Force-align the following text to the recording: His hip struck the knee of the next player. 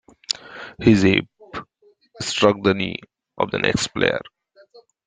His 0.79 1.03
hip 1.03 1.27
struck 2.21 2.55
the 2.63 2.73
knee 2.73 3.01
of 3.37 3.51
the 3.51 3.59
next 3.59 3.85
player. 3.89 4.19